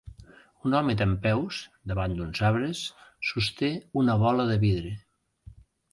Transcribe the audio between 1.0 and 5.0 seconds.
dempeus, davant d'uns arbres, sosté una bola de vidre.